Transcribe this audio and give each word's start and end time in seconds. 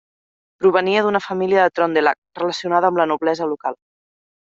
Provenia 0.61 1.03
d'una 1.07 1.19
família 1.25 1.65
de 1.67 1.73
Trøndelag, 1.79 2.19
relacionada 2.39 2.91
amb 2.91 3.01
la 3.03 3.07
noblesa 3.13 3.49
local. 3.53 3.79